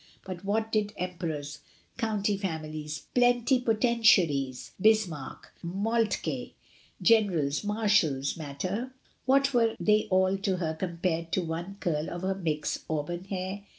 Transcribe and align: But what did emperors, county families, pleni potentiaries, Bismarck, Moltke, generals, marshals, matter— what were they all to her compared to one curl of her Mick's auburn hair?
But 0.25 0.43
what 0.43 0.71
did 0.71 0.93
emperors, 0.97 1.59
county 1.97 2.35
families, 2.35 3.05
pleni 3.15 3.63
potentiaries, 3.63 4.71
Bismarck, 4.81 5.53
Moltke, 5.61 6.53
generals, 7.03 7.63
marshals, 7.63 8.35
matter— 8.35 8.95
what 9.27 9.53
were 9.53 9.75
they 9.79 10.07
all 10.09 10.37
to 10.39 10.57
her 10.57 10.73
compared 10.73 11.31
to 11.33 11.43
one 11.43 11.77
curl 11.79 12.09
of 12.09 12.23
her 12.23 12.33
Mick's 12.33 12.83
auburn 12.89 13.25
hair? 13.25 13.61